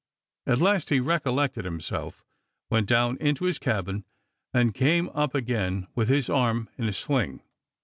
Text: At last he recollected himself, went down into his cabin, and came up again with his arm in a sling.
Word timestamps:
At 0.47 0.57
last 0.57 0.89
he 0.89 0.99
recollected 0.99 1.63
himself, 1.63 2.25
went 2.71 2.87
down 2.89 3.17
into 3.17 3.45
his 3.45 3.59
cabin, 3.59 4.03
and 4.51 4.73
came 4.73 5.09
up 5.09 5.35
again 5.35 5.85
with 5.93 6.09
his 6.09 6.27
arm 6.27 6.69
in 6.75 6.87
a 6.87 6.93
sling. 6.93 7.43